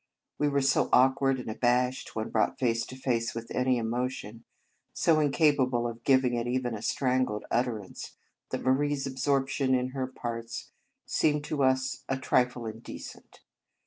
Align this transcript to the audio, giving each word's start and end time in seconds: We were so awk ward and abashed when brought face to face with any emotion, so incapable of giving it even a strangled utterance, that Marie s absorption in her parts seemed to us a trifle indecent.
We 0.39 0.49
were 0.49 0.63
so 0.63 0.89
awk 0.91 1.21
ward 1.21 1.37
and 1.39 1.47
abashed 1.47 2.15
when 2.15 2.31
brought 2.31 2.57
face 2.57 2.87
to 2.87 2.95
face 2.95 3.35
with 3.35 3.51
any 3.53 3.77
emotion, 3.77 4.43
so 4.93 5.19
incapable 5.19 5.87
of 5.87 6.03
giving 6.03 6.33
it 6.33 6.47
even 6.47 6.73
a 6.73 6.81
strangled 6.81 7.45
utterance, 7.51 8.15
that 8.49 8.63
Marie 8.63 8.93
s 8.95 9.05
absorption 9.05 9.75
in 9.75 9.89
her 9.89 10.07
parts 10.07 10.71
seemed 11.05 11.43
to 11.43 11.61
us 11.61 12.03
a 12.09 12.17
trifle 12.17 12.65
indecent. 12.65 13.41